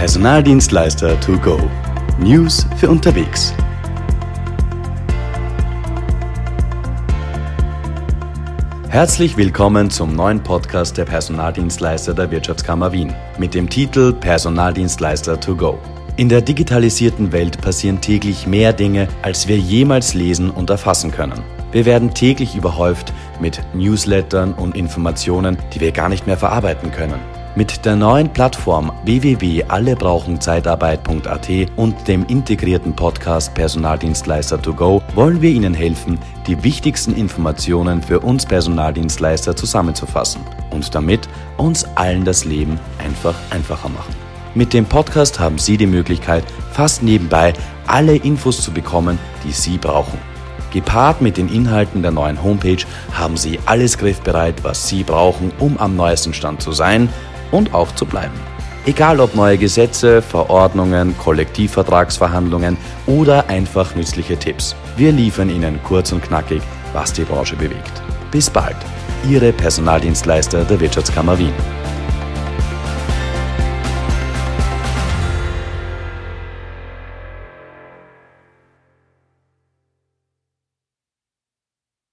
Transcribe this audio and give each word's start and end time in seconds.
Personaldienstleister 0.00 1.20
to 1.20 1.36
go. 1.40 1.60
News 2.18 2.66
für 2.78 2.88
unterwegs. 2.88 3.52
Herzlich 8.88 9.36
willkommen 9.36 9.90
zum 9.90 10.16
neuen 10.16 10.42
Podcast 10.42 10.96
der 10.96 11.04
Personaldienstleister 11.04 12.14
der 12.14 12.30
Wirtschaftskammer 12.30 12.92
Wien 12.92 13.14
mit 13.36 13.52
dem 13.52 13.68
Titel 13.68 14.14
Personaldienstleister 14.14 15.38
to 15.38 15.54
go. 15.54 15.78
In 16.16 16.30
der 16.30 16.40
digitalisierten 16.40 17.30
Welt 17.30 17.60
passieren 17.60 18.00
täglich 18.00 18.46
mehr 18.46 18.72
Dinge, 18.72 19.06
als 19.20 19.48
wir 19.48 19.58
jemals 19.58 20.14
lesen 20.14 20.48
und 20.48 20.70
erfassen 20.70 21.10
können. 21.10 21.42
Wir 21.72 21.84
werden 21.84 22.14
täglich 22.14 22.56
überhäuft 22.56 23.12
mit 23.38 23.60
Newslettern 23.74 24.54
und 24.54 24.76
Informationen, 24.76 25.58
die 25.74 25.80
wir 25.82 25.92
gar 25.92 26.08
nicht 26.08 26.26
mehr 26.26 26.38
verarbeiten 26.38 26.90
können. 26.90 27.20
Mit 27.56 27.84
der 27.84 27.96
neuen 27.96 28.32
Plattform 28.32 28.92
www.allebrauchenzeitarbeit.at 29.04 31.48
und 31.74 32.06
dem 32.06 32.24
integrierten 32.26 32.94
Podcast 32.94 33.52
Personaldienstleister 33.54 34.62
to 34.62 34.72
go 34.72 35.02
wollen 35.16 35.42
wir 35.42 35.50
Ihnen 35.50 35.74
helfen, 35.74 36.20
die 36.46 36.62
wichtigsten 36.62 37.12
Informationen 37.12 38.04
für 38.04 38.20
uns 38.20 38.46
Personaldienstleister 38.46 39.56
zusammenzufassen 39.56 40.42
und 40.70 40.94
damit 40.94 41.28
uns 41.56 41.84
allen 41.96 42.24
das 42.24 42.44
Leben 42.44 42.78
einfach 42.98 43.34
einfacher 43.50 43.88
machen. 43.88 44.14
Mit 44.54 44.72
dem 44.72 44.86
Podcast 44.86 45.40
haben 45.40 45.58
Sie 45.58 45.76
die 45.76 45.88
Möglichkeit, 45.88 46.44
fast 46.70 47.02
nebenbei 47.02 47.52
alle 47.88 48.14
Infos 48.14 48.62
zu 48.62 48.70
bekommen, 48.70 49.18
die 49.44 49.50
Sie 49.50 49.76
brauchen. 49.76 50.20
Gepaart 50.72 51.20
mit 51.20 51.36
den 51.36 51.48
Inhalten 51.48 52.02
der 52.02 52.12
neuen 52.12 52.44
Homepage 52.44 52.84
haben 53.12 53.36
Sie 53.36 53.58
alles 53.66 53.98
griffbereit, 53.98 54.62
was 54.62 54.86
Sie 54.86 55.02
brauchen, 55.02 55.50
um 55.58 55.78
am 55.78 55.96
neuesten 55.96 56.32
Stand 56.32 56.62
zu 56.62 56.70
sein 56.70 57.08
und 57.50 57.74
auch 57.74 57.92
zu 57.94 58.06
bleiben. 58.06 58.34
Egal 58.86 59.20
ob 59.20 59.34
neue 59.34 59.58
Gesetze, 59.58 60.22
Verordnungen, 60.22 61.16
Kollektivvertragsverhandlungen 61.18 62.78
oder 63.06 63.48
einfach 63.48 63.94
nützliche 63.94 64.38
Tipps. 64.38 64.74
Wir 64.96 65.12
liefern 65.12 65.50
Ihnen 65.50 65.78
kurz 65.84 66.12
und 66.12 66.22
knackig, 66.22 66.62
was 66.94 67.12
die 67.12 67.24
Branche 67.24 67.56
bewegt. 67.56 68.02
Bis 68.30 68.48
bald. 68.48 68.76
Ihre 69.28 69.52
Personaldienstleister 69.52 70.64
der 70.64 70.80
Wirtschaftskammer 70.80 71.38
Wien. 71.38 71.52